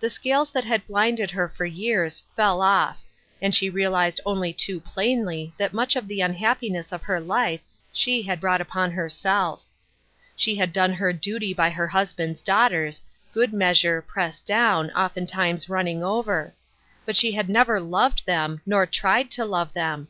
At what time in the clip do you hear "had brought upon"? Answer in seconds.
8.24-8.90